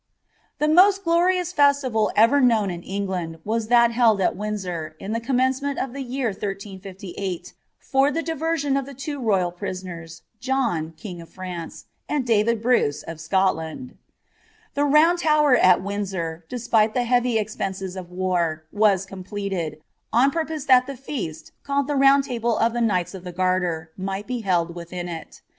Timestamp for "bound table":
21.95-22.57